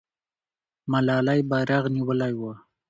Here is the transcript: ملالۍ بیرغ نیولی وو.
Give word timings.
ملالۍ 0.91 1.39
بیرغ 1.49 1.83
نیولی 1.95 2.33
وو. 2.39 2.51